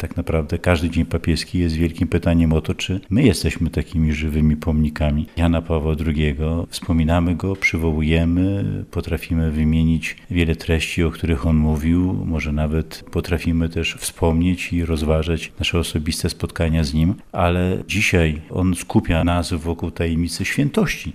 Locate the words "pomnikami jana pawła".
4.56-5.94